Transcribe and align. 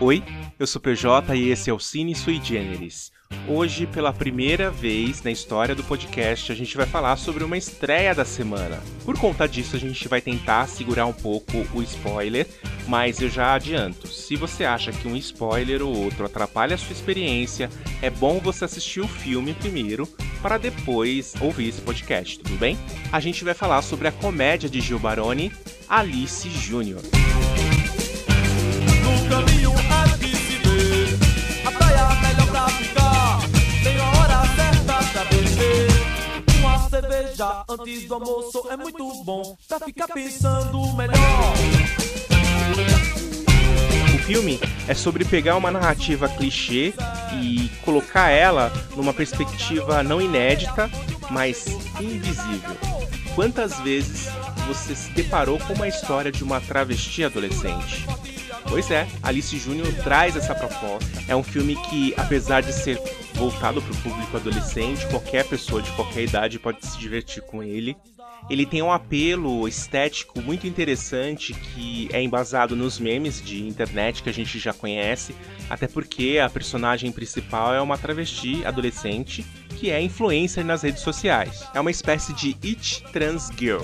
Oi, 0.00 0.22
eu 0.60 0.64
sou 0.64 0.80
PJ 0.80 1.34
e 1.34 1.50
esse 1.50 1.68
é 1.68 1.72
o 1.72 1.78
Cine 1.80 2.14
Sui 2.14 2.40
Generis. 2.40 3.10
Hoje, 3.48 3.84
pela 3.84 4.12
primeira 4.12 4.70
vez 4.70 5.24
na 5.24 5.30
história 5.32 5.74
do 5.74 5.82
podcast, 5.82 6.52
a 6.52 6.54
gente 6.54 6.76
vai 6.76 6.86
falar 6.86 7.16
sobre 7.16 7.42
uma 7.42 7.56
estreia 7.56 8.14
da 8.14 8.24
semana. 8.24 8.80
Por 9.04 9.18
conta 9.18 9.48
disso, 9.48 9.74
a 9.74 9.78
gente 9.78 10.06
vai 10.06 10.20
tentar 10.20 10.68
segurar 10.68 11.06
um 11.06 11.12
pouco 11.12 11.66
o 11.74 11.82
spoiler, 11.82 12.46
mas 12.86 13.20
eu 13.20 13.28
já 13.28 13.54
adianto: 13.54 14.06
se 14.06 14.36
você 14.36 14.64
acha 14.64 14.92
que 14.92 15.08
um 15.08 15.16
spoiler 15.16 15.82
ou 15.82 15.96
outro 15.96 16.24
atrapalha 16.24 16.76
a 16.76 16.78
sua 16.78 16.92
experiência, 16.92 17.68
é 18.00 18.08
bom 18.08 18.38
você 18.38 18.66
assistir 18.66 19.00
o 19.00 19.08
filme 19.08 19.52
primeiro 19.52 20.06
para 20.40 20.58
depois 20.58 21.34
ouvir 21.40 21.70
esse 21.70 21.80
podcast, 21.80 22.38
tudo 22.38 22.56
bem? 22.56 22.78
A 23.10 23.18
gente 23.18 23.42
vai 23.42 23.52
falar 23.52 23.82
sobre 23.82 24.06
a 24.06 24.12
comédia 24.12 24.70
de 24.70 24.80
Gil 24.80 25.00
Baroni, 25.00 25.50
Alice 25.88 26.48
Júnior. 26.48 27.02
Antes 37.68 38.04
do 38.04 38.14
almoço 38.14 38.66
é 38.70 38.76
muito 38.76 39.24
bom 39.24 39.56
Pra 39.68 39.80
ficar 39.80 40.08
pensando 40.08 40.92
melhor 40.94 41.54
O 44.14 44.18
filme 44.24 44.58
é 44.86 44.94
sobre 44.94 45.24
pegar 45.24 45.56
uma 45.56 45.70
narrativa 45.70 46.28
clichê 46.28 46.94
e 47.40 47.70
colocar 47.84 48.30
ela 48.30 48.72
numa 48.96 49.14
perspectiva 49.14 50.02
não 50.02 50.20
inédita, 50.20 50.90
mas 51.30 51.66
invisível. 52.00 52.76
Quantas 53.34 53.78
vezes 53.80 54.28
você 54.66 54.94
se 54.94 55.10
deparou 55.12 55.58
com 55.58 55.74
uma 55.74 55.88
história 55.88 56.32
de 56.32 56.42
uma 56.42 56.60
travesti 56.60 57.24
adolescente? 57.24 58.06
Pois 58.68 58.90
é, 58.90 59.08
Alice 59.22 59.56
Júnior 59.58 59.92
traz 60.04 60.36
essa 60.36 60.54
proposta. 60.54 61.08
É 61.26 61.34
um 61.34 61.42
filme 61.42 61.74
que, 61.88 62.12
apesar 62.16 62.60
de 62.60 62.72
ser 62.72 63.00
voltado 63.34 63.80
para 63.80 63.92
o 63.92 63.96
público 63.96 64.36
adolescente, 64.36 65.06
qualquer 65.06 65.46
pessoa 65.46 65.80
de 65.80 65.90
qualquer 65.92 66.24
idade 66.24 66.58
pode 66.58 66.84
se 66.86 66.98
divertir 66.98 67.42
com 67.42 67.62
ele. 67.62 67.96
Ele 68.50 68.66
tem 68.66 68.82
um 68.82 68.92
apelo 68.92 69.66
estético 69.66 70.40
muito 70.40 70.66
interessante 70.66 71.54
que 71.54 72.08
é 72.12 72.22
embasado 72.22 72.76
nos 72.76 72.98
memes 72.98 73.42
de 73.42 73.66
internet 73.66 74.22
que 74.22 74.28
a 74.28 74.32
gente 74.32 74.58
já 74.58 74.72
conhece, 74.72 75.34
até 75.68 75.86
porque 75.86 76.38
a 76.42 76.48
personagem 76.48 77.10
principal 77.10 77.74
é 77.74 77.80
uma 77.80 77.98
travesti 77.98 78.64
adolescente 78.64 79.44
que 79.76 79.90
é 79.90 80.00
influencer 80.00 80.64
nas 80.64 80.82
redes 80.82 81.02
sociais. 81.02 81.64
É 81.74 81.80
uma 81.80 81.90
espécie 81.90 82.32
de 82.32 82.56
It 82.64 83.04
Trans 83.12 83.50
Girl. 83.56 83.82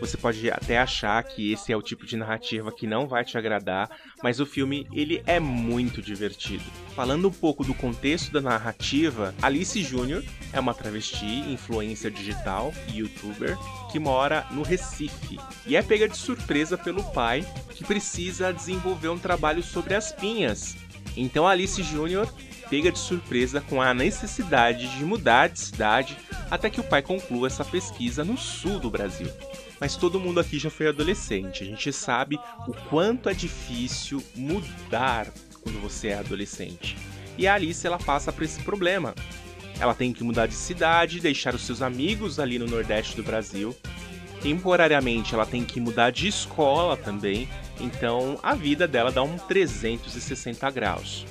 Você 0.00 0.16
pode 0.16 0.50
até 0.50 0.78
achar 0.78 1.22
que 1.24 1.52
esse 1.52 1.72
é 1.72 1.76
o 1.76 1.82
tipo 1.82 2.04
de 2.04 2.16
narrativa 2.16 2.70
que 2.70 2.86
não 2.86 3.06
vai 3.06 3.24
te 3.24 3.38
agradar, 3.38 3.90
mas 4.22 4.40
o 4.40 4.46
filme 4.46 4.86
ele 4.92 5.22
é 5.26 5.40
muito 5.40 6.02
divertido. 6.02 6.64
Falando 6.94 7.28
um 7.28 7.32
pouco 7.32 7.64
do 7.64 7.74
contexto 7.74 8.30
da 8.30 8.40
narrativa, 8.40 9.34
Alice 9.40 9.82
Júnior 9.82 10.22
é 10.52 10.60
uma 10.60 10.74
travesti, 10.74 11.40
influencer 11.50 12.10
digital 12.10 12.74
e 12.92 12.98
youtuber 12.98 13.56
que 13.90 13.98
mora 13.98 14.46
no 14.50 14.62
Recife 14.62 15.38
e 15.66 15.76
é 15.76 15.82
pega 15.82 16.08
de 16.08 16.16
surpresa 16.16 16.76
pelo 16.76 17.02
pai 17.12 17.46
que 17.70 17.84
precisa 17.84 18.52
desenvolver 18.52 19.08
um 19.08 19.18
trabalho 19.18 19.62
sobre 19.62 19.94
as 19.94 20.12
pinhas. 20.12 20.76
Então 21.16 21.48
Alice 21.48 21.82
Júnior 21.82 22.28
pega 22.68 22.92
de 22.92 22.98
surpresa 22.98 23.60
com 23.60 23.80
a 23.80 23.94
necessidade 23.94 24.88
de 24.96 25.04
mudar 25.04 25.48
de 25.48 25.60
cidade 25.60 26.16
até 26.50 26.68
que 26.68 26.80
o 26.80 26.84
pai 26.84 27.00
conclua 27.00 27.46
essa 27.46 27.64
pesquisa 27.64 28.24
no 28.24 28.36
sul 28.36 28.78
do 28.78 28.90
Brasil 28.90 29.30
mas 29.80 29.96
todo 29.96 30.20
mundo 30.20 30.40
aqui 30.40 30.58
já 30.58 30.70
foi 30.70 30.88
adolescente. 30.88 31.62
A 31.62 31.66
gente 31.66 31.92
sabe 31.92 32.38
o 32.66 32.72
quanto 32.88 33.28
é 33.28 33.34
difícil 33.34 34.22
mudar 34.34 35.26
quando 35.62 35.80
você 35.80 36.08
é 36.08 36.18
adolescente. 36.18 36.96
E 37.36 37.46
a 37.46 37.54
Alice 37.54 37.86
ela 37.86 37.98
passa 37.98 38.32
por 38.32 38.44
esse 38.44 38.62
problema. 38.62 39.14
Ela 39.78 39.94
tem 39.94 40.12
que 40.12 40.24
mudar 40.24 40.46
de 40.46 40.54
cidade, 40.54 41.20
deixar 41.20 41.54
os 41.54 41.62
seus 41.62 41.82
amigos 41.82 42.40
ali 42.40 42.58
no 42.58 42.66
Nordeste 42.66 43.16
do 43.16 43.22
Brasil. 43.22 43.76
Temporariamente 44.40 45.34
ela 45.34 45.44
tem 45.44 45.64
que 45.64 45.80
mudar 45.80 46.10
de 46.10 46.28
escola 46.28 46.96
também, 46.96 47.48
então 47.80 48.38
a 48.42 48.54
vida 48.54 48.86
dela 48.86 49.10
dá 49.10 49.22
um 49.22 49.36
360 49.36 50.70
graus. 50.70 51.26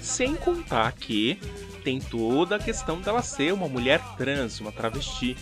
Sem 0.00 0.34
contar 0.34 0.92
que 0.92 1.38
tem 1.82 2.00
toda 2.00 2.56
a 2.56 2.58
questão 2.58 3.00
dela 3.00 3.22
ser 3.22 3.52
uma 3.52 3.68
mulher 3.68 4.00
trans, 4.16 4.60
uma 4.60 4.72
travesti. 4.72 5.36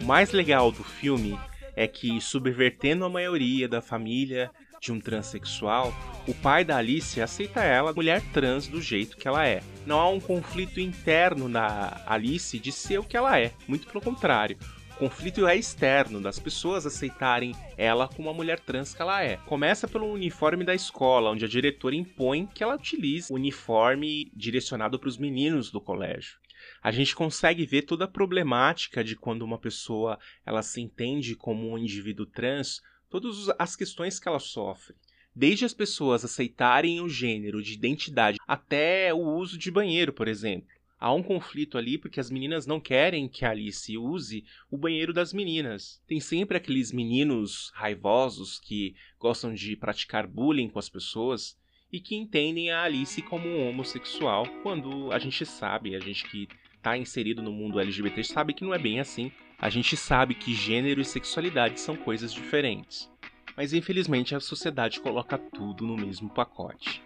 O 0.00 0.04
mais 0.04 0.32
legal 0.32 0.70
do 0.70 0.84
filme 0.84 1.38
é 1.74 1.86
que, 1.86 2.20
subvertendo 2.20 3.04
a 3.04 3.08
maioria 3.08 3.68
da 3.68 3.80
família 3.80 4.50
de 4.80 4.90
um 4.90 4.98
transexual, 4.98 5.92
o 6.26 6.34
pai 6.34 6.64
da 6.64 6.78
Alice 6.78 7.20
aceita 7.20 7.62
ela, 7.62 7.92
mulher 7.92 8.22
trans, 8.32 8.66
do 8.66 8.80
jeito 8.80 9.16
que 9.16 9.28
ela 9.28 9.46
é. 9.46 9.62
Não 9.84 10.00
há 10.00 10.08
um 10.08 10.20
conflito 10.20 10.80
interno 10.80 11.48
na 11.48 12.00
Alice 12.06 12.58
de 12.58 12.72
ser 12.72 12.98
o 12.98 13.04
que 13.04 13.16
ela 13.16 13.38
é, 13.38 13.52
muito 13.68 13.86
pelo 13.86 14.00
contrário. 14.00 14.56
O 14.96 15.08
conflito 15.08 15.46
é 15.46 15.56
externo, 15.56 16.20
das 16.20 16.38
pessoas 16.38 16.84
aceitarem 16.84 17.54
ela 17.76 18.06
como 18.06 18.28
a 18.28 18.34
mulher 18.34 18.60
trans 18.60 18.94
que 18.94 19.00
ela 19.00 19.22
é. 19.22 19.38
Começa 19.46 19.88
pelo 19.88 20.12
uniforme 20.12 20.62
da 20.62 20.74
escola, 20.74 21.30
onde 21.30 21.44
a 21.44 21.48
diretora 21.48 21.94
impõe 21.94 22.46
que 22.46 22.62
ela 22.62 22.74
utilize 22.74 23.32
o 23.32 23.36
uniforme 23.36 24.30
direcionado 24.34 24.98
para 24.98 25.08
os 25.08 25.16
meninos 25.16 25.70
do 25.70 25.80
colégio 25.80 26.38
a 26.82 26.90
gente 26.90 27.14
consegue 27.14 27.66
ver 27.66 27.82
toda 27.82 28.04
a 28.04 28.08
problemática 28.08 29.04
de 29.04 29.14
quando 29.14 29.42
uma 29.42 29.58
pessoa 29.58 30.18
ela 30.44 30.62
se 30.62 30.80
entende 30.80 31.36
como 31.36 31.70
um 31.70 31.78
indivíduo 31.78 32.26
trans, 32.26 32.80
todas 33.08 33.50
as 33.58 33.76
questões 33.76 34.18
que 34.18 34.28
ela 34.28 34.38
sofre. 34.38 34.94
Desde 35.34 35.64
as 35.64 35.74
pessoas 35.74 36.24
aceitarem 36.24 37.00
o 37.00 37.08
gênero 37.08 37.62
de 37.62 37.74
identidade 37.74 38.38
até 38.48 39.12
o 39.12 39.18
uso 39.18 39.58
de 39.58 39.70
banheiro, 39.70 40.12
por 40.12 40.26
exemplo. 40.26 40.68
Há 40.98 41.14
um 41.14 41.22
conflito 41.22 41.78
ali 41.78 41.96
porque 41.96 42.20
as 42.20 42.30
meninas 42.30 42.66
não 42.66 42.78
querem 42.78 43.26
que 43.26 43.44
a 43.44 43.50
Alice 43.50 43.96
use 43.96 44.44
o 44.70 44.76
banheiro 44.76 45.14
das 45.14 45.32
meninas. 45.32 46.02
Tem 46.06 46.20
sempre 46.20 46.58
aqueles 46.58 46.92
meninos 46.92 47.70
raivosos 47.74 48.58
que 48.58 48.94
gostam 49.18 49.54
de 49.54 49.76
praticar 49.76 50.26
bullying 50.26 50.68
com 50.68 50.78
as 50.78 50.90
pessoas 50.90 51.58
e 51.92 52.00
que 52.00 52.14
entendem 52.14 52.70
a 52.70 52.82
Alice 52.82 53.20
como 53.22 53.48
um 53.48 53.68
homossexual, 53.68 54.46
quando 54.62 55.10
a 55.10 55.18
gente 55.18 55.44
sabe, 55.46 55.96
a 55.96 56.00
gente 56.00 56.28
que 56.28 56.48
está 56.80 56.96
inserido 56.96 57.42
no 57.42 57.52
mundo 57.52 57.78
LGBT 57.78 58.24
sabe 58.24 58.54
que 58.54 58.64
não 58.64 58.74
é 58.74 58.78
bem 58.78 58.98
assim. 59.00 59.30
A 59.60 59.68
gente 59.68 59.96
sabe 59.96 60.34
que 60.34 60.54
gênero 60.54 61.00
e 61.00 61.04
sexualidade 61.04 61.78
são 61.78 61.94
coisas 61.94 62.32
diferentes. 62.32 63.10
Mas 63.54 63.74
infelizmente 63.74 64.34
a 64.34 64.40
sociedade 64.40 64.98
coloca 65.00 65.36
tudo 65.36 65.86
no 65.86 65.94
mesmo 65.94 66.30
pacote. 66.30 67.02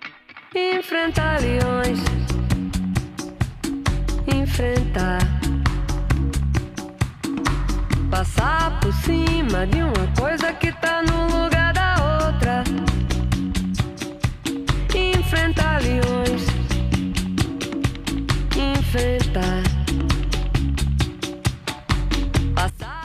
Enfrentar 0.55 1.41
leões. 1.41 1.99
Enfrentar. 4.33 5.19
Passar 8.09 8.79
por 8.79 8.93
cima 8.93 9.67
de 9.67 9.83
uma 9.83 10.15
coisa 10.17 10.53
que 10.53 10.71
tá 10.71 11.03
no 11.03 11.25
lugar 11.25 11.54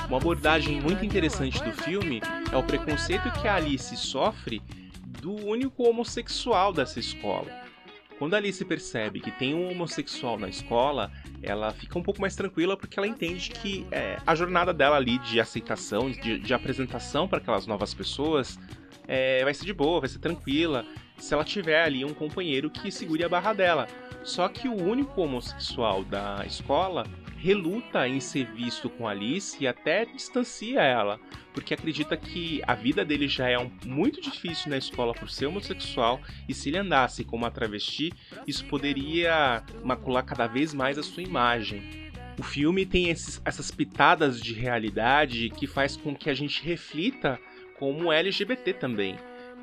Uma 0.10 0.18
abordagem 0.18 0.82
muito 0.82 1.06
interessante 1.06 1.64
do 1.64 1.72
filme 1.72 2.20
é 2.52 2.58
o 2.58 2.64
preconceito 2.64 3.32
que 3.40 3.48
a 3.48 3.54
Alice 3.54 3.96
sofre 3.96 4.60
do 5.22 5.36
único 5.46 5.88
homossexual 5.88 6.74
dessa 6.74 7.00
escola. 7.00 7.48
Quando 8.18 8.34
a 8.34 8.38
Alice 8.38 8.66
percebe 8.66 9.20
que 9.20 9.30
tem 9.30 9.54
um 9.54 9.70
homossexual 9.70 10.40
na 10.40 10.50
escola, 10.50 11.12
ela 11.44 11.72
fica 11.74 12.00
um 12.00 12.02
pouco 12.02 12.20
mais 12.20 12.36
tranquila 12.36 12.76
porque 12.76 12.98
ela 12.98 13.08
entende 13.08 13.52
que 13.52 13.86
é, 13.92 14.18
a 14.26 14.34
jornada 14.34 14.74
dela 14.74 14.96
ali 14.96 15.20
de 15.20 15.40
aceitação, 15.40 16.10
de, 16.10 16.40
de 16.40 16.54
apresentação 16.56 17.28
para 17.28 17.38
aquelas 17.38 17.68
novas 17.68 17.94
pessoas, 17.94 18.60
é, 19.08 19.44
vai 19.44 19.54
ser 19.54 19.66
de 19.66 19.74
boa, 19.74 20.00
vai 20.00 20.10
ser 20.10 20.18
tranquila, 20.18 20.88
se 21.20 21.36
ela 21.36 21.44
tiver 21.44 21.84
ali 21.84 22.04
um 22.04 22.16
companheiro 22.16 22.72
que 22.72 22.92
segure 22.92 23.24
a 23.24 23.30
barra 23.30 23.54
dela. 23.54 23.88
Só 24.24 24.48
que 24.48 24.68
o 24.68 24.74
único 24.76 25.22
homossexual 25.22 26.04
da 26.04 26.44
escola 26.48 27.06
reluta 27.42 28.08
em 28.08 28.20
ser 28.20 28.46
visto 28.52 28.90
com 28.90 29.08
Alice 29.08 29.58
e 29.60 29.68
até 29.68 30.06
distancia 30.06 30.82
ela, 30.82 31.20
porque 31.54 31.74
acredita 31.74 32.18
que 32.18 32.62
a 32.68 32.76
vida 32.76 33.06
dele 33.06 33.28
já 33.28 33.50
é 33.50 33.58
um, 33.58 33.72
muito 33.86 34.22
difícil 34.22 34.70
na 34.70 34.78
escola 34.78 35.14
por 35.14 35.30
ser 35.30 35.46
homossexual 35.46 36.20
e 36.48 36.54
se 36.54 36.70
ele 36.70 36.78
andasse 36.78 37.24
com 37.24 37.38
uma 37.38 37.50
travesti, 37.50 38.12
isso 38.46 38.66
poderia 38.66 39.64
macular 39.84 40.24
cada 40.26 40.48
vez 40.48 40.74
mais 40.74 40.98
a 40.98 41.04
sua 41.04 41.24
imagem. 41.24 42.10
O 42.38 42.44
filme 42.44 42.86
tem 42.86 43.10
esses, 43.10 43.42
essas 43.44 43.72
pitadas 43.72 44.42
de 44.42 44.54
realidade 44.54 45.50
que 45.50 45.68
faz 45.68 45.96
com 45.96 46.16
que 46.16 46.30
a 46.30 46.34
gente 46.34 46.64
reflita 46.64 47.40
como 47.78 48.12
LGBT 48.12 48.74
também. 48.74 49.16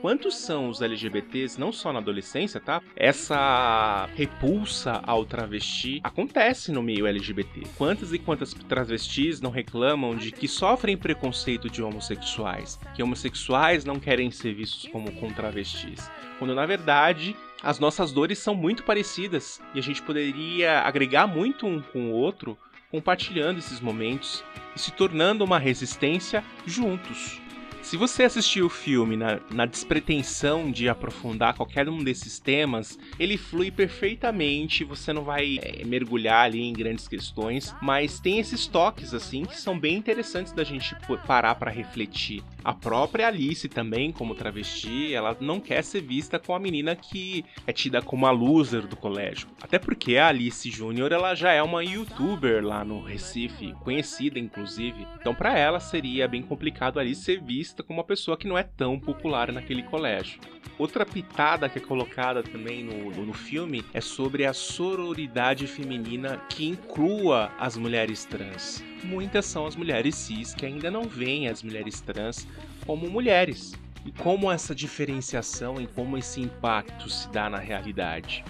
Quantos 0.07 0.37
são 0.37 0.69
os 0.69 0.81
LGBTs, 0.81 1.59
não 1.59 1.73
só 1.73 1.93
na 1.93 1.99
adolescência, 1.99 2.61
tá? 2.61 2.81
Essa 2.95 4.09
repulsa 4.15 5.03
ao 5.05 5.25
travesti 5.27 6.01
acontece 6.05 6.71
no 6.71 6.81
meio 6.81 7.09
LGBT. 7.09 7.63
Quantas 7.77 8.13
e 8.13 8.19
quantas 8.21 8.55
travestis 8.55 9.41
não 9.41 9.51
reclamam 9.51 10.15
de 10.15 10.31
que 10.31 10.47
sofrem 10.47 10.97
preconceito 10.97 11.69
de 11.69 11.83
homossexuais, 11.83 12.79
que 12.95 13.03
homossexuais 13.03 13.85
não 13.85 13.99
querem 13.99 14.31
ser 14.31 14.55
vistos 14.55 14.89
como 14.93 15.11
com 15.11 15.29
travestis, 15.33 16.09
quando 16.39 16.55
na 16.55 16.67
verdade 16.67 17.35
as 17.61 17.81
nossas 17.81 18.13
dores 18.13 18.39
são 18.39 18.55
muito 18.55 18.85
parecidas 18.85 19.61
e 19.75 19.81
a 19.81 19.83
gente 19.83 20.01
poderia 20.03 20.83
agregar 20.83 21.27
muito 21.27 21.67
um 21.67 21.83
com 21.83 22.13
o 22.13 22.15
outro 22.15 22.57
compartilhando 22.93 23.59
esses 23.59 23.81
momentos 23.81 24.45
e 24.77 24.79
se 24.79 24.93
tornando 24.93 25.43
uma 25.43 25.59
resistência 25.59 26.45
juntos. 26.65 27.45
Se 27.87 27.97
você 27.97 28.25
assistiu 28.25 28.67
o 28.67 28.69
filme 28.69 29.17
na, 29.17 29.39
na, 29.49 29.65
despretensão 29.65 30.73
de 30.73 30.89
aprofundar 30.89 31.55
qualquer 31.55 31.89
um 31.89 32.03
desses 32.03 32.41
temas, 32.41 32.99
ele 33.17 33.39
flui 33.39 33.71
perfeitamente, 33.71 34.83
você 34.83 35.13
não 35.13 35.23
vai 35.23 35.61
é, 35.63 35.85
mergulhar 35.85 36.47
ali 36.47 36.61
em 36.63 36.73
grandes 36.73 37.07
questões, 37.07 37.73
mas 37.81 38.19
tem 38.19 38.41
esses 38.41 38.67
toques 38.67 39.15
assim 39.15 39.45
que 39.45 39.57
são 39.57 39.79
bem 39.79 39.95
interessantes 39.97 40.53
da 40.53 40.65
gente 40.65 40.97
parar 41.29 41.55
para 41.55 41.71
refletir. 41.71 42.43
A 42.65 42.75
própria 42.75 43.29
Alice 43.29 43.69
também, 43.69 44.11
como 44.11 44.35
travesti, 44.35 45.15
ela 45.15 45.37
não 45.41 45.61
quer 45.61 45.85
ser 45.85 46.01
vista 46.01 46.37
com 46.41 46.53
a 46.53 46.59
menina 46.59 46.97
que 46.97 47.45
é 47.65 47.73
tida 47.73 48.03
como 48.03 48.27
a 48.27 48.33
loser 48.33 48.89
do 48.89 48.97
colégio. 48.97 49.47
Até 49.63 49.79
porque 49.79 50.17
a 50.17 50.27
Alice 50.27 50.69
Júnior, 50.69 51.13
ela 51.13 51.37
já 51.37 51.53
é 51.53 51.63
uma 51.63 51.85
youtuber 51.85 52.65
lá 52.65 52.85
no 52.85 53.01
Recife, 53.01 53.73
conhecida 53.85 54.41
inclusive. 54.41 55.07
Então 55.21 55.33
para 55.33 55.57
ela 55.57 55.79
seria 55.79 56.27
bem 56.27 56.43
complicado 56.43 56.99
ali 56.99 57.15
ser 57.15 57.41
vista 57.41 57.76
como 57.83 57.99
uma 57.99 58.05
pessoa 58.05 58.37
que 58.37 58.47
não 58.47 58.57
é 58.57 58.63
tão 58.63 58.99
popular 58.99 59.53
naquele 59.53 59.83
colégio. 59.83 60.41
Outra 60.79 61.07
pitada 61.07 61.69
que 61.69 61.79
é 61.79 61.81
colocada 61.81 62.43
também 62.43 62.85
no, 62.85 63.11
no, 63.11 63.27
no, 63.27 63.33
filme 63.33 63.85
é 63.95 64.01
sobre 64.01 64.45
a 64.45 64.53
sororidade 64.53 65.67
feminina 65.67 66.39
que 66.51 66.67
inclua 66.67 67.51
as 67.59 67.77
mulheres 67.77 68.25
trans. 68.25 68.85
Muitas 69.03 69.47
são 69.47 69.67
as 69.67 69.75
mulheres 69.75 70.15
cis 70.15 70.55
que 70.55 70.67
ainda 70.67 70.91
não 70.91 71.05
veem 71.05 71.49
as 71.49 71.63
mulheres 71.63 72.01
trans 72.01 72.47
como 72.85 73.09
mulheres. 73.09 73.75
E 74.05 74.13
como 74.13 74.53
essa 74.53 74.75
diferenciação 74.75 75.81
e 75.81 75.87
como 75.87 76.17
esse 76.19 76.41
impacto 76.41 77.09
se 77.09 77.29
dá 77.31 77.49
na 77.51 77.59
realidade 77.59 78.45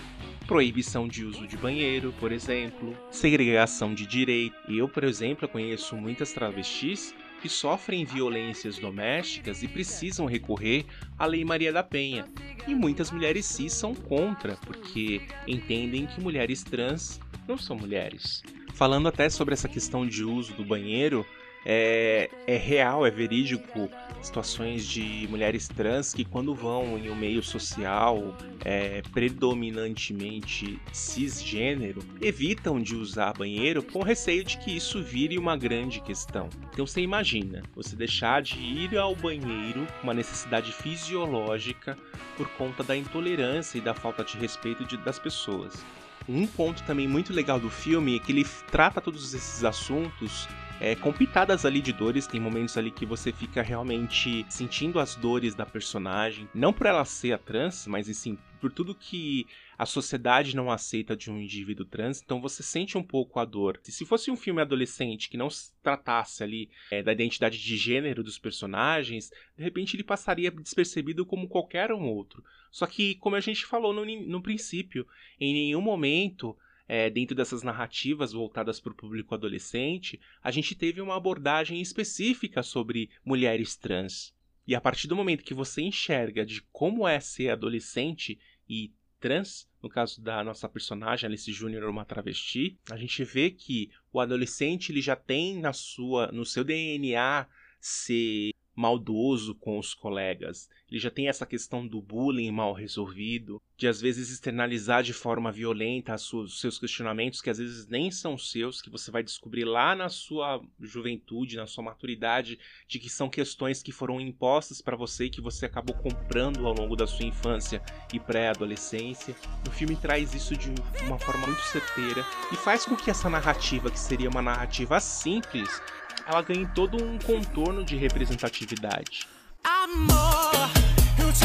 proibição 0.47 1.09
de 1.09 1.25
uso 1.25 1.47
de 1.47 1.57
banheiro, 1.57 2.15
por 2.21 2.31
exemplo, 2.31 2.97
segregação 3.11 3.93
de 3.93 4.07
direito. 4.07 4.57
Eu, 4.69 4.89
por 4.89 5.05
exemplo, 5.05 5.49
conheço 5.49 5.97
muitas 5.97 6.33
travestis 6.33 7.13
que 7.41 7.49
sofrem 7.49 8.05
violências 8.05 8.79
domésticas 8.79 9.63
e 9.63 9.69
precisam 9.69 10.27
recorrer 10.27 10.85
à 11.19 11.27
Lei 11.27 11.45
Maria 11.45 11.73
da 11.73 11.83
Penha. 11.83 12.27
E 12.67 12.75
muitas 12.75 13.11
mulheres 13.11 13.47
cis 13.47 13.73
são 13.73 13.95
contra, 13.95 14.57
porque 14.65 15.21
entendem 15.47 16.07
que 16.07 16.21
mulheres 16.21 16.63
trans 16.63 17.21
não 17.47 17.57
são 17.57 17.77
mulheres. 17.77 18.43
Falando 18.75 19.09
até 19.09 19.31
sobre 19.31 19.55
essa 19.55 19.69
questão 19.69 20.07
de 20.07 20.23
uso 20.25 20.53
do 20.55 20.65
banheiro, 20.65 21.25
é, 21.67 22.31
é 22.47 22.57
real, 22.57 23.05
é 23.05 23.11
verídico 23.11 23.91
situações 24.23 24.87
de 24.87 25.27
mulheres 25.31 25.69
trans 25.69 26.13
que 26.13 26.25
quando 26.25 26.55
vão 26.55 26.99
em 26.99 27.11
um 27.11 27.15
meio 27.15 27.43
social 27.43 28.37
é, 28.65 29.03
predominantemente 29.13 30.81
cisgênero, 30.93 32.03
evitam 32.21 32.81
de 32.81 32.95
usar 32.95 33.33
banheiro 33.33 33.83
com 33.83 34.03
receio 34.03 34.45
de 34.45 34.59
que 34.59 34.77
isso 34.77 35.03
vire 35.03 35.39
uma 35.39 35.57
grande 35.57 36.01
questão. 36.01 36.49
Então 36.73 36.87
você 36.87 37.01
imagina, 37.01 37.63
você 37.75 37.95
deixar 37.95 38.43
de 38.43 38.59
ir 38.59 38.97
ao 38.97 39.15
banheiro, 39.15 39.87
uma 40.03 40.15
necessidade 40.15 40.73
fisiológica 40.73 41.97
por 42.37 42.49
conta 42.51 42.83
da 42.83 42.97
intolerância 42.97 43.79
e 43.79 43.81
da 43.81 43.95
falta 43.95 44.25
de 44.25 44.37
respeito 44.37 44.85
de, 44.85 44.97
das 44.99 45.19
pessoas. 45.19 45.85
Um 46.29 46.47
ponto 46.47 46.83
também 46.83 47.07
muito 47.07 47.33
legal 47.33 47.61
do 47.61 47.71
filme 47.71 48.17
é 48.17 48.19
que 48.19 48.33
ele 48.33 48.45
trata 48.71 49.01
todos 49.01 49.33
esses 49.33 49.63
assuntos 49.63 50.49
é, 50.81 50.95
com 50.95 51.13
pitadas 51.13 51.65
ali 51.65 51.81
de 51.81 51.93
dores. 51.93 52.27
Tem 52.27 52.41
momentos 52.41 52.77
ali 52.77 52.91
que 52.91 53.07
você 53.07 53.33
fica 53.33 53.63
realmente 53.63 54.45
sentindo 54.49 54.99
as 54.99 55.15
dores 55.17 55.55
da 55.55 55.67
personagem. 55.67 56.49
Não 56.55 56.73
por 56.73 56.87
ela 56.87 57.05
ser 57.05 57.33
a 57.33 57.39
trans, 57.39 57.87
mas 57.87 58.07
sim 58.17 58.39
por 58.61 58.73
tudo 58.73 58.95
que 58.95 59.47
a 59.79 59.85
sociedade 59.85 60.57
não 60.57 60.71
aceita 60.71 61.15
de 61.15 61.31
um 61.31 61.39
indivíduo 61.39 61.85
trans, 61.85 62.23
então 62.23 62.41
você 62.41 62.63
sente 62.63 62.97
um 62.97 63.03
pouco 63.03 63.39
a 63.39 63.45
dor. 63.45 63.79
Se 63.83 64.07
fosse 64.07 64.31
um 64.31 64.37
filme 64.37 64.63
adolescente 64.63 65.29
que 65.29 65.37
não 65.37 65.51
se 65.51 65.73
tratasse 65.83 66.43
ali 66.43 66.71
é, 66.91 67.03
da 67.03 67.13
identidade 67.13 67.63
de 67.63 67.77
gênero 67.77 68.25
dos 68.25 68.39
personagens, 68.39 69.31
de 69.57 69.63
repente 69.63 69.95
ele 69.95 70.03
passaria 70.03 70.51
despercebido 70.51 71.27
como 71.27 71.49
qualquer 71.49 71.93
um 71.93 72.09
outro. 72.09 72.43
Só 72.71 72.87
que, 72.87 73.15
como 73.17 73.37
a 73.37 73.41
gente 73.41 73.67
falou 73.67 73.93
no, 73.93 74.05
no 74.05 74.43
princípio, 74.43 75.07
em 75.39 75.53
nenhum 75.53 75.81
momento 75.81 76.57
é, 76.89 77.11
dentro 77.11 77.35
dessas 77.35 77.63
narrativas 77.63 78.33
voltadas 78.33 78.81
para 78.81 78.93
o 78.93 78.97
público 78.97 79.35
adolescente, 79.35 80.21
a 80.43 80.51
gente 80.51 80.75
teve 80.75 81.01
uma 81.01 81.17
abordagem 81.17 81.81
específica 81.81 82.63
sobre 82.63 83.11
mulheres 83.25 83.77
trans. 83.77 84.35
E 84.67 84.75
a 84.75 84.81
partir 84.81 85.07
do 85.07 85.17
momento 85.17 85.45
que 85.45 85.55
você 85.55 85.83
enxerga 85.83 86.45
de 86.45 86.63
como 86.73 87.07
é 87.07 87.21
ser 87.21 87.51
adolescente 87.51 88.39
e 88.69 88.93
trans, 89.21 89.69
no 89.83 89.89
caso 89.89 90.21
da 90.21 90.43
nossa 90.43 90.69
personagem 90.69 91.27
Alice 91.27 91.51
Júnior 91.53 91.89
uma 91.89 92.05
travesti, 92.05 92.79
a 92.91 92.97
gente 92.97 93.23
vê 93.25 93.51
que 93.51 93.91
o 94.13 94.21
adolescente 94.21 94.91
ele 94.91 95.01
já 95.01 95.15
tem 95.15 95.59
na 95.59 95.73
sua, 95.73 96.33
no 96.33 96.45
seu 96.45 96.65
DNA 96.65 97.47
ser 97.81 98.51
maldoso 98.77 99.55
com 99.55 99.79
os 99.79 99.95
colegas. 99.95 100.69
Ele 100.89 101.01
já 101.01 101.11
tem 101.11 101.29
essa 101.29 101.47
questão 101.47 101.87
do 101.87 102.01
bullying 102.01 102.51
mal 102.51 102.75
resolvido, 102.75 103.61
de 103.77 103.89
às 103.89 104.01
vezes 104.01 104.31
externalizar 104.31 105.03
de 105.03 105.13
forma 105.13 105.51
violenta 105.51 106.15
os 106.15 106.61
seus 106.61 106.79
questionamentos, 106.79 107.41
que 107.41 107.51
às 107.51 107.59
vezes 107.59 107.89
nem 107.89 108.11
são 108.11 108.37
seus, 108.39 108.81
que 108.81 108.91
você 108.91 109.11
vai 109.11 109.23
descobrir 109.23 109.65
lá 109.65 109.97
na 109.97 110.09
sua 110.09 110.63
juventude, 110.81 111.57
na 111.57 111.67
sua 111.67 111.83
maturidade, 111.83 112.59
de 112.87 112.99
que 112.99 113.09
são 113.09 113.29
questões 113.29 113.83
que 113.83 113.91
foram 113.91 114.21
impostas 114.21 114.81
para 114.81 114.97
você 114.97 115.25
e 115.25 115.31
que 115.31 115.41
você 115.41 115.67
acabou 115.67 115.97
comprando 115.97 116.67
ao 116.67 116.75
longo 116.75 116.95
da 116.95 117.07
sua 117.07 117.25
infância 117.25 117.83
e 118.13 118.21
pré-adolescência. 118.21 119.35
O 119.67 119.71
filme 119.71 119.97
traz 119.97 120.35
isso 120.35 120.57
de 120.57 120.71
uma 121.05 121.19
forma 121.19 121.47
muito 121.47 121.63
certeira 121.63 122.25
e 122.53 122.57
faz 122.57 122.85
com 122.85 122.95
que 122.95 123.11
essa 123.11 123.31
narrativa, 123.31 123.91
que 123.91 123.99
seria 123.99 124.29
uma 124.29 124.43
narrativa 124.43 125.01
simples, 125.01 125.81
ela 126.27 126.43
ganha 126.43 126.69
todo 126.75 127.03
um 127.03 127.19
contorno 127.19 127.85
de 127.85 127.97
representatividade. 127.97 129.27
Amor, 129.63 130.71
eu 131.19 131.33
te 131.33 131.45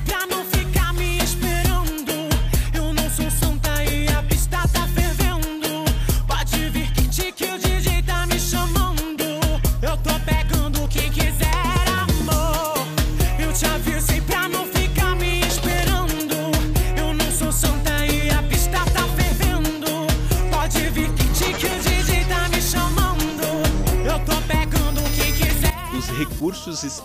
pra 0.00 0.26
não 0.26 0.35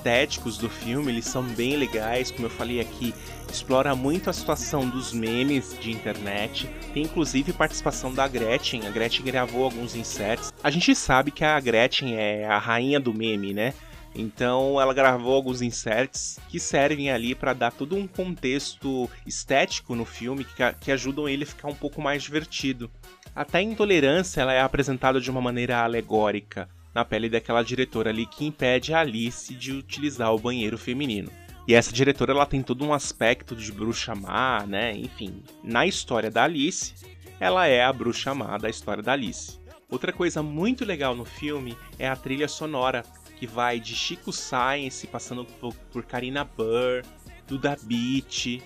estéticos 0.01 0.57
do 0.57 0.67
filme 0.67 1.11
eles 1.11 1.25
são 1.25 1.43
bem 1.43 1.75
legais, 1.75 2.31
como 2.31 2.47
eu 2.47 2.49
falei 2.49 2.81
aqui, 2.81 3.13
explora 3.51 3.95
muito 3.95 4.31
a 4.31 4.33
situação 4.33 4.89
dos 4.89 5.13
memes 5.13 5.77
de 5.79 5.91
internet. 5.91 6.67
Tem 6.91 7.03
inclusive 7.03 7.53
participação 7.53 8.11
da 8.11 8.27
Gretchen. 8.27 8.87
A 8.87 8.89
Gretchen 8.89 9.23
gravou 9.23 9.63
alguns 9.63 9.95
inserts. 9.95 10.51
A 10.63 10.71
gente 10.71 10.95
sabe 10.95 11.29
que 11.29 11.43
a 11.43 11.59
Gretchen 11.59 12.15
é 12.15 12.47
a 12.47 12.57
rainha 12.57 12.99
do 12.99 13.13
meme, 13.13 13.53
né? 13.53 13.75
Então 14.15 14.81
ela 14.81 14.91
gravou 14.91 15.35
alguns 15.35 15.61
inserts 15.61 16.39
que 16.49 16.59
servem 16.59 17.11
ali 17.11 17.35
para 17.35 17.53
dar 17.53 17.71
todo 17.71 17.95
um 17.95 18.07
contexto 18.07 19.07
estético 19.23 19.95
no 19.95 20.03
filme 20.03 20.43
que, 20.43 20.73
que 20.79 20.91
ajudam 20.91 21.29
ele 21.29 21.43
a 21.43 21.47
ficar 21.47 21.67
um 21.67 21.75
pouco 21.75 22.01
mais 22.01 22.23
divertido. 22.23 22.89
Até 23.35 23.59
a 23.59 23.61
intolerância 23.61 24.41
ela 24.41 24.51
é 24.51 24.61
apresentada 24.61 25.21
de 25.21 25.29
uma 25.29 25.39
maneira 25.39 25.83
alegórica 25.83 26.67
na 26.93 27.05
pele 27.05 27.29
daquela 27.29 27.63
diretora 27.63 28.09
ali 28.09 28.25
que 28.25 28.45
impede 28.45 28.93
a 28.93 28.99
Alice 28.99 29.53
de 29.53 29.71
utilizar 29.71 30.33
o 30.33 30.39
banheiro 30.39 30.77
feminino. 30.77 31.31
E 31.67 31.73
essa 31.73 31.93
diretora 31.93 32.33
ela 32.33 32.45
tem 32.45 32.61
todo 32.61 32.83
um 32.83 32.93
aspecto 32.93 33.55
de 33.55 33.71
bruxa 33.71 34.15
má, 34.15 34.65
né? 34.65 34.93
Enfim, 34.95 35.43
na 35.63 35.85
história 35.85 36.29
da 36.31 36.43
Alice, 36.43 36.93
ela 37.39 37.67
é 37.67 37.83
a 37.83 37.93
bruxa 37.93 38.33
má 38.33 38.57
da 38.57 38.69
história 38.69 39.03
da 39.03 39.13
Alice. 39.13 39.59
Outra 39.89 40.11
coisa 40.11 40.41
muito 40.41 40.85
legal 40.85 41.15
no 41.15 41.25
filme 41.25 41.77
é 41.99 42.07
a 42.07 42.15
trilha 42.15 42.47
sonora, 42.47 43.03
que 43.37 43.45
vai 43.45 43.79
de 43.79 43.95
Chico 43.95 44.31
Science, 44.31 45.05
passando 45.07 45.45
por, 45.91 46.03
Karina 46.03 46.43
Burr, 46.43 47.03
Duda 47.47 47.77
Beat 47.83 48.61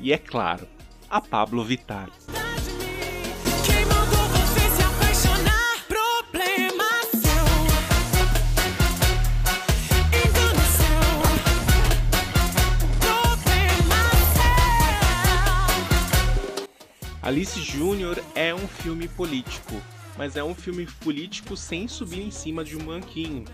e, 0.00 0.12
é 0.12 0.18
claro, 0.18 0.68
a 1.10 1.20
Pablo 1.20 1.64
Vittar. 1.64 2.10
Alice 17.28 17.60
Júnior 17.60 18.18
é 18.34 18.54
um 18.54 18.66
filme 18.66 19.06
político, 19.06 19.74
mas 20.16 20.34
é 20.34 20.42
um 20.42 20.54
filme 20.54 20.86
político 20.86 21.58
sem 21.58 21.86
subir 21.86 22.22
em 22.22 22.30
cima 22.30 22.64
de 22.64 22.74
um 22.74 22.82
banquinho. 22.82 23.44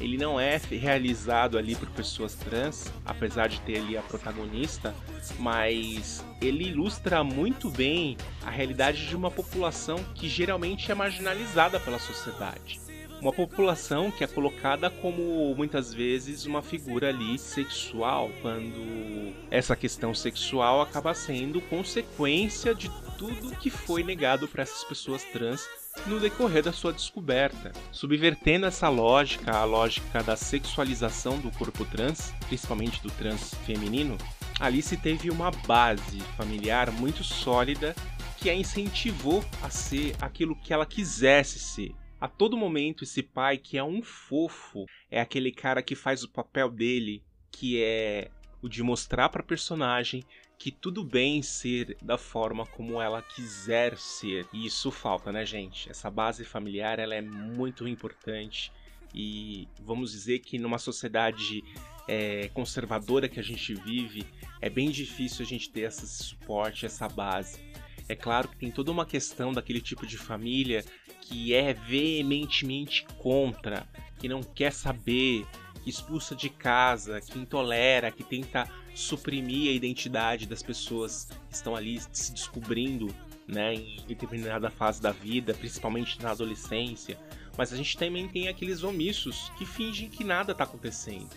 Ele 0.00 0.16
não 0.16 0.38
é 0.38 0.56
realizado 0.70 1.58
ali 1.58 1.74
por 1.74 1.88
pessoas 1.90 2.36
trans, 2.36 2.92
apesar 3.04 3.48
de 3.48 3.60
ter 3.62 3.78
ali 3.78 3.96
a 3.96 4.02
protagonista, 4.02 4.94
mas 5.40 6.24
ele 6.40 6.68
ilustra 6.68 7.24
muito 7.24 7.68
bem 7.70 8.16
a 8.46 8.50
realidade 8.50 9.04
de 9.04 9.16
uma 9.16 9.32
população 9.32 9.98
que 10.14 10.28
geralmente 10.28 10.92
é 10.92 10.94
marginalizada 10.94 11.80
pela 11.80 11.98
sociedade. 11.98 12.80
Uma 13.20 13.32
população 13.32 14.12
que 14.12 14.22
é 14.22 14.26
colocada 14.28 14.90
como 14.90 15.52
muitas 15.56 15.92
vezes 15.92 16.46
uma 16.46 16.62
figura 16.62 17.08
ali 17.08 17.36
sexual, 17.38 18.30
quando 18.42 19.34
essa 19.50 19.74
questão 19.74 20.14
sexual 20.14 20.80
acaba 20.82 21.14
sendo 21.14 21.60
consequência 21.62 22.72
de 22.74 22.88
tudo 23.18 23.56
que 23.56 23.70
foi 23.70 24.02
negado 24.02 24.46
para 24.48 24.62
essas 24.62 24.84
pessoas 24.84 25.24
trans 25.24 25.68
no 26.06 26.18
decorrer 26.18 26.62
da 26.62 26.72
sua 26.72 26.92
descoberta, 26.92 27.72
subvertendo 27.92 28.66
essa 28.66 28.88
lógica, 28.88 29.52
a 29.52 29.64
lógica 29.64 30.22
da 30.22 30.36
sexualização 30.36 31.38
do 31.38 31.50
corpo 31.52 31.84
trans, 31.84 32.32
principalmente 32.48 33.02
do 33.02 33.10
trans 33.10 33.54
feminino. 33.66 34.18
Alice 34.60 34.96
teve 34.96 35.30
uma 35.30 35.50
base 35.50 36.20
familiar 36.36 36.90
muito 36.90 37.22
sólida 37.24 37.94
que 38.38 38.50
a 38.50 38.54
incentivou 38.54 39.44
a 39.62 39.70
ser 39.70 40.14
aquilo 40.20 40.56
que 40.56 40.72
ela 40.72 40.86
quisesse 40.86 41.58
ser. 41.58 41.94
A 42.20 42.28
todo 42.28 42.56
momento, 42.56 43.04
esse 43.04 43.22
pai, 43.22 43.58
que 43.58 43.76
é 43.76 43.84
um 43.84 44.02
fofo, 44.02 44.86
é 45.10 45.20
aquele 45.20 45.52
cara 45.52 45.82
que 45.82 45.94
faz 45.94 46.22
o 46.22 46.28
papel 46.28 46.70
dele, 46.70 47.22
que 47.50 47.82
é 47.82 48.30
o 48.62 48.68
de 48.68 48.82
mostrar 48.82 49.28
para 49.28 49.42
personagem 49.42 50.24
que 50.58 50.70
tudo 50.70 51.04
bem 51.04 51.42
ser 51.42 51.96
da 52.00 52.16
forma 52.16 52.66
como 52.66 53.00
ela 53.00 53.22
quiser 53.22 53.96
ser. 53.98 54.46
E 54.52 54.66
isso 54.66 54.90
falta, 54.90 55.30
né, 55.32 55.44
gente? 55.44 55.90
Essa 55.90 56.10
base 56.10 56.44
familiar 56.44 56.98
ela 56.98 57.14
é 57.14 57.20
muito 57.20 57.86
importante. 57.86 58.72
E 59.14 59.68
vamos 59.80 60.10
dizer 60.12 60.40
que 60.40 60.58
numa 60.58 60.78
sociedade 60.78 61.62
é, 62.08 62.48
conservadora 62.48 63.28
que 63.28 63.38
a 63.38 63.42
gente 63.42 63.74
vive, 63.74 64.26
é 64.60 64.68
bem 64.68 64.90
difícil 64.90 65.44
a 65.44 65.48
gente 65.48 65.70
ter 65.70 65.82
esse 65.82 66.06
suporte, 66.06 66.86
essa 66.86 67.08
base. 67.08 67.60
É 68.08 68.14
claro 68.14 68.48
que 68.48 68.56
tem 68.56 68.70
toda 68.70 68.90
uma 68.90 69.06
questão 69.06 69.52
daquele 69.52 69.80
tipo 69.80 70.06
de 70.06 70.18
família 70.18 70.84
que 71.22 71.54
é 71.54 71.72
veementemente 71.72 73.06
contra, 73.18 73.86
que 74.18 74.28
não 74.28 74.42
quer 74.42 74.72
saber, 74.72 75.46
expulsa 75.90 76.34
de 76.34 76.48
casa, 76.48 77.20
que 77.20 77.38
intolera, 77.38 78.10
que 78.10 78.24
tenta 78.24 78.68
suprimir 78.94 79.70
a 79.70 79.74
identidade 79.74 80.46
das 80.46 80.62
pessoas 80.62 81.28
que 81.48 81.54
estão 81.54 81.74
ali 81.74 82.00
se 82.12 82.32
descobrindo 82.32 83.14
né, 83.46 83.74
em 83.74 84.04
determinada 84.06 84.70
fase 84.70 85.00
da 85.00 85.10
vida, 85.10 85.54
principalmente 85.54 86.22
na 86.22 86.30
adolescência. 86.30 87.18
Mas 87.56 87.72
a 87.72 87.76
gente 87.76 87.96
também 87.96 88.28
tem 88.28 88.48
aqueles 88.48 88.82
omissos 88.82 89.50
que 89.58 89.66
fingem 89.66 90.08
que 90.08 90.24
nada 90.24 90.52
está 90.52 90.64
acontecendo. 90.64 91.28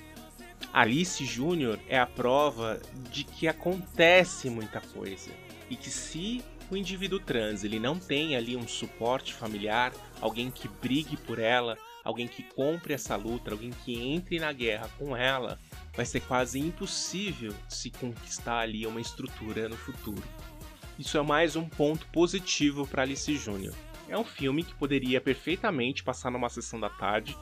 Alice 0.73 1.23
Júnior 1.23 1.79
é 1.87 1.99
a 1.99 2.05
prova 2.05 2.79
de 3.11 3.23
que 3.23 3.47
acontece 3.47 4.49
muita 4.49 4.81
coisa 4.81 5.31
e 5.69 5.75
que 5.75 5.89
se 5.89 6.43
o 6.69 6.75
indivíduo 6.75 7.19
trans 7.19 7.63
ele 7.63 7.79
não 7.79 7.97
tem 7.97 8.35
ali 8.35 8.55
um 8.55 8.67
suporte 8.67 9.33
familiar, 9.33 9.93
alguém 10.19 10.51
que 10.51 10.67
brigue 10.67 11.15
por 11.15 11.39
ela, 11.39 11.77
alguém 12.07 12.25
que 12.25 12.41
compre 12.41 12.93
essa 12.93 13.17
luta, 13.17 13.51
alguém 13.51 13.71
que 13.83 14.01
entre 14.01 14.39
na 14.39 14.53
guerra 14.53 14.89
com 14.97 15.13
ela, 15.13 15.59
vai 15.93 16.05
ser 16.05 16.21
quase 16.21 16.57
impossível 16.57 17.53
se 17.67 17.91
conquistar 17.91 18.59
ali 18.59 18.87
uma 18.87 19.01
estrutura 19.01 19.67
no 19.67 19.75
futuro. 19.75 20.23
Isso 20.97 21.17
é 21.17 21.21
mais 21.21 21.57
um 21.57 21.67
ponto 21.67 22.07
positivo 22.07 22.87
para 22.87 23.01
Alice 23.01 23.35
Júnior. 23.35 23.75
É 24.07 24.17
um 24.17 24.23
filme 24.23 24.63
que 24.63 24.73
poderia 24.75 25.19
perfeitamente 25.19 26.01
passar 26.01 26.31
numa 26.31 26.47
sessão 26.47 26.79
da 26.79 26.89
tarde 26.89 27.37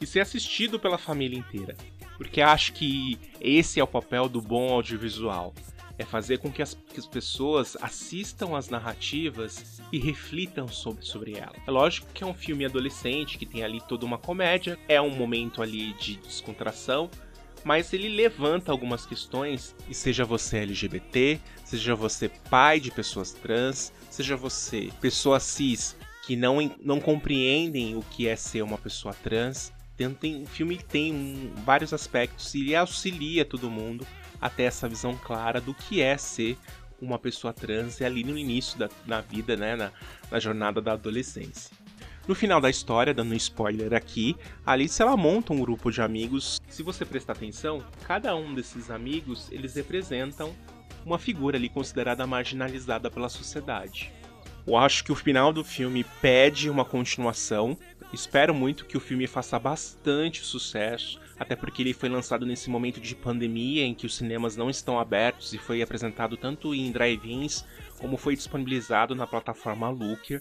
e 0.00 0.06
ser 0.06 0.20
assistido 0.20 0.78
pela 0.78 0.96
família 0.96 1.36
inteira, 1.36 1.76
porque 2.16 2.40
acho 2.40 2.72
que 2.72 3.18
esse 3.40 3.80
é 3.80 3.82
o 3.82 3.88
papel 3.88 4.28
do 4.28 4.40
bom 4.40 4.72
audiovisual 4.72 5.52
é 5.98 6.04
fazer 6.04 6.38
com 6.38 6.50
que 6.50 6.62
as, 6.62 6.74
que 6.74 6.98
as 6.98 7.06
pessoas 7.06 7.76
assistam 7.80 8.56
as 8.56 8.68
narrativas 8.68 9.80
e 9.92 9.98
reflitam 9.98 10.66
sobre, 10.68 11.04
sobre 11.04 11.36
ela. 11.36 11.54
É 11.66 11.70
lógico 11.70 12.06
que 12.12 12.24
é 12.24 12.26
um 12.26 12.34
filme 12.34 12.64
adolescente, 12.64 13.38
que 13.38 13.46
tem 13.46 13.62
ali 13.62 13.80
toda 13.88 14.04
uma 14.04 14.18
comédia, 14.18 14.78
é 14.88 15.00
um 15.00 15.10
momento 15.10 15.62
ali 15.62 15.92
de 15.94 16.16
descontração, 16.16 17.10
mas 17.64 17.92
ele 17.92 18.08
levanta 18.08 18.70
algumas 18.70 19.06
questões, 19.06 19.74
e 19.88 19.94
seja 19.94 20.24
você 20.24 20.58
LGBT, 20.58 21.40
seja 21.64 21.94
você 21.94 22.28
pai 22.28 22.78
de 22.78 22.90
pessoas 22.90 23.32
trans, 23.32 23.92
seja 24.10 24.36
você 24.36 24.90
pessoa 25.00 25.40
cis 25.40 25.96
que 26.26 26.36
não, 26.36 26.58
não 26.80 27.00
compreendem 27.00 27.96
o 27.96 28.02
que 28.02 28.26
é 28.26 28.36
ser 28.36 28.62
uma 28.62 28.78
pessoa 28.78 29.14
trans. 29.14 29.72
Tem, 29.96 30.42
o 30.42 30.46
filme 30.46 30.76
tem 30.76 31.12
um, 31.12 31.52
vários 31.64 31.92
aspectos 31.92 32.54
e 32.54 32.60
ele 32.60 32.74
auxilia 32.74 33.44
todo 33.44 33.70
mundo 33.70 34.06
até 34.40 34.64
essa 34.64 34.88
visão 34.88 35.16
clara 35.16 35.60
do 35.60 35.72
que 35.72 36.00
é 36.00 36.16
ser 36.16 36.58
uma 37.00 37.18
pessoa 37.18 37.52
trans 37.52 38.00
e 38.00 38.04
ali 38.04 38.24
no 38.24 38.36
início 38.36 38.78
da 38.78 38.88
na 39.06 39.20
vida, 39.20 39.56
né, 39.56 39.76
na, 39.76 39.92
na 40.30 40.38
jornada 40.38 40.80
da 40.80 40.92
adolescência. 40.92 41.70
No 42.26 42.34
final 42.34 42.58
da 42.60 42.70
história, 42.70 43.12
dando 43.12 43.34
spoiler 43.34 43.92
aqui, 43.92 44.34
a 44.64 44.72
Alice 44.72 45.00
ela 45.00 45.16
monta 45.16 45.52
um 45.52 45.60
grupo 45.60 45.90
de 45.92 46.00
amigos. 46.00 46.58
Se 46.68 46.82
você 46.82 47.04
prestar 47.04 47.34
atenção, 47.34 47.84
cada 48.06 48.34
um 48.34 48.54
desses 48.54 48.90
amigos 48.90 49.50
eles 49.52 49.74
representam 49.74 50.54
uma 51.04 51.18
figura 51.18 51.58
ali 51.58 51.68
considerada 51.68 52.26
marginalizada 52.26 53.10
pela 53.10 53.28
sociedade. 53.28 54.10
Eu 54.66 54.78
acho 54.78 55.04
que 55.04 55.12
o 55.12 55.14
final 55.14 55.52
do 55.52 55.62
filme 55.62 56.02
pede 56.22 56.70
uma 56.70 56.86
continuação. 56.86 57.76
Espero 58.14 58.54
muito 58.54 58.84
que 58.84 58.96
o 58.96 59.00
filme 59.00 59.26
faça 59.26 59.58
bastante 59.58 60.44
sucesso 60.44 61.20
até 61.38 61.56
porque 61.56 61.82
ele 61.82 61.92
foi 61.92 62.08
lançado 62.08 62.46
nesse 62.46 62.70
momento 62.70 63.00
de 63.00 63.14
pandemia 63.14 63.84
em 63.84 63.92
que 63.92 64.06
os 64.06 64.16
cinemas 64.16 64.56
não 64.56 64.70
estão 64.70 65.00
abertos 65.00 65.52
e 65.52 65.58
foi 65.58 65.82
apresentado 65.82 66.36
tanto 66.36 66.72
em 66.72 66.92
drive-ins 66.92 67.64
como 67.98 68.16
foi 68.16 68.36
disponibilizado 68.36 69.16
na 69.16 69.26
plataforma 69.26 69.90
Looker. 69.90 70.40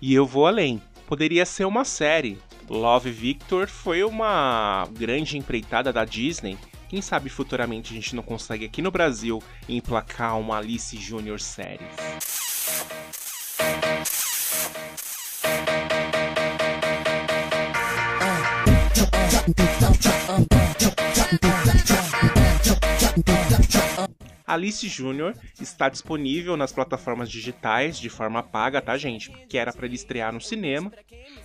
E 0.00 0.14
eu 0.14 0.24
vou 0.24 0.46
além. 0.46 0.80
Poderia 1.08 1.44
ser 1.44 1.64
uma 1.64 1.84
série. 1.84 2.38
Love 2.68 3.10
Victor 3.10 3.66
foi 3.66 4.04
uma 4.04 4.88
grande 4.92 5.36
empreitada 5.36 5.92
da 5.92 6.04
Disney. 6.04 6.56
Quem 6.88 7.02
sabe 7.02 7.28
futuramente 7.28 7.92
a 7.92 7.96
gente 7.96 8.14
não 8.14 8.22
consegue 8.22 8.64
aqui 8.64 8.80
no 8.80 8.92
Brasil 8.92 9.42
emplacar 9.68 10.38
uma 10.38 10.58
Alice 10.58 10.96
Junior 10.96 11.40
série. 11.40 11.84
Alice 24.46 24.88
Júnior 24.88 25.34
está 25.60 25.88
disponível 25.88 26.56
nas 26.56 26.72
plataformas 26.72 27.30
digitais 27.30 27.98
de 27.98 28.08
forma 28.08 28.42
paga, 28.42 28.80
tá, 28.80 28.96
gente? 28.96 29.30
Que 29.48 29.58
era 29.58 29.72
para 29.72 29.86
ele 29.86 29.94
estrear 29.94 30.32
no 30.32 30.40
cinema 30.40 30.92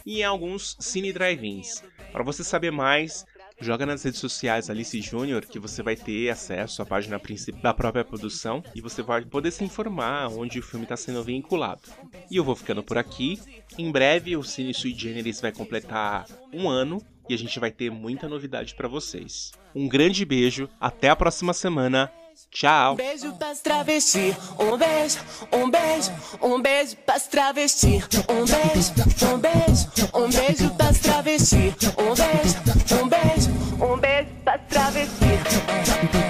e 0.05 0.19
em 0.19 0.23
alguns 0.23 0.77
cine 0.79 1.13
drive-ins. 1.13 1.83
Para 2.11 2.23
você 2.23 2.43
saber 2.43 2.71
mais, 2.71 3.25
joga 3.59 3.85
nas 3.85 4.03
redes 4.03 4.19
sociais 4.19 4.69
Alice 4.69 4.99
Júnior 5.01 5.45
que 5.45 5.59
você 5.59 5.83
vai 5.83 5.95
ter 5.95 6.29
acesso 6.29 6.81
à 6.81 6.85
página 6.85 7.19
principal 7.19 7.61
da 7.61 7.73
própria 7.73 8.05
produção 8.05 8.63
e 8.73 8.81
você 8.81 9.03
vai 9.03 9.25
poder 9.25 9.51
se 9.51 9.63
informar 9.63 10.29
onde 10.29 10.59
o 10.59 10.63
filme 10.63 10.85
está 10.85 10.97
sendo 10.97 11.23
vinculado. 11.23 11.81
E 12.29 12.37
eu 12.37 12.43
vou 12.43 12.55
ficando 12.55 12.81
por 12.81 12.97
aqui. 12.97 13.39
Em 13.77 13.91
breve 13.91 14.35
o 14.35 14.43
Cine 14.43 14.73
Sui 14.73 14.93
Generis 14.93 15.39
vai 15.39 15.51
completar 15.51 16.25
um 16.53 16.67
ano 16.67 16.99
e 17.29 17.33
a 17.33 17.37
gente 17.37 17.59
vai 17.59 17.71
ter 17.71 17.89
muita 17.89 18.27
novidade 18.27 18.75
para 18.75 18.87
vocês. 18.87 19.51
Um 19.73 19.87
grande 19.87 20.25
beijo, 20.25 20.69
até 20.79 21.09
a 21.09 21.15
próxima 21.15 21.53
semana. 21.53 22.11
Tchau. 22.49 22.93
Um 22.93 22.95
beijo 22.95 23.33
pras 23.33 23.61
travesti, 23.61 24.35
um 24.59 24.77
beijo, 24.77 25.19
um 25.51 25.69
beijo, 25.69 26.11
um 26.41 26.61
beijo 26.61 26.97
pras 27.05 27.27
travesti, 27.27 27.99
um 28.29 28.45
beijo, 28.45 28.93
um 29.33 29.37
beijo, 29.37 29.89
um 30.13 30.29
beijo 30.29 30.75
pras 30.75 30.99
travesti, 30.99 31.73
um 31.97 32.13
beijo, 32.15 33.03
um 33.03 33.07
beijo, 33.07 33.85
um 33.85 33.97
beijo 33.97 34.29
pras 34.43 34.61
travesti. 34.67 36.20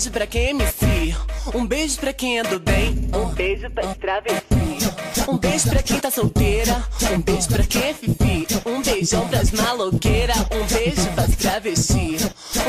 Beijo 0.00 0.10
pra 0.12 0.26
quem 0.26 0.48
MC. 0.48 1.14
Um 1.54 1.66
beijo 1.66 1.98
pra 2.00 2.12
quem 2.14 2.38
é 2.38 2.42
do 2.42 2.58
bem. 2.58 3.10
Um 3.12 3.26
beijo 3.34 3.68
pra 3.68 3.94
travesti. 3.94 5.28
Um 5.28 5.36
beijo 5.36 5.68
pra 5.68 5.82
quem 5.82 6.00
tá 6.00 6.10
solteira. 6.10 6.82
Um 7.14 7.20
beijo 7.20 7.48
pra 7.48 7.62
quem 7.64 7.82
é 7.82 7.92
fifi. 7.92 8.46
Um 8.64 8.80
beijão 8.80 9.28
pras 9.28 9.50
maloqueiras. 9.50 10.38
Um 10.50 10.64
beijo 10.74 11.06
pras 11.14 11.36
travesti. 11.36 12.16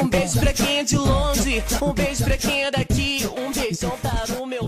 Um 0.02 0.10
beijo 0.10 0.42
pra 0.42 0.52
quem 0.52 0.80
é 0.80 0.84
de 0.84 0.98
longe. 0.98 1.64
Um 1.82 1.94
beijo 1.94 2.26
pra 2.26 2.36
quem 2.36 2.66
é 2.66 2.72
daqui. 2.72 3.26
Um 3.38 3.54
beijão 3.54 3.98
para 4.02 4.42
o 4.42 4.46
meu 4.46 4.68